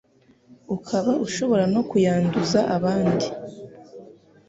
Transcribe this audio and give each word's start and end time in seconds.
ukaba 0.75 1.11
ushobora 1.25 1.63
no 1.73 1.81
kuyanduza 1.89 2.59
abandi 2.75 3.27